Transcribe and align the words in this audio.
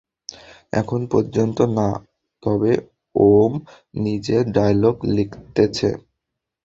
এখন 0.73 1.01
পর্যন্ত 1.13 1.57
না, 1.77 1.89
তবে 2.43 2.71
ওম 3.15 3.53
নিজের 3.95 4.43
ডায়লগ 4.51 4.95
লিখতেছে। 5.15 5.89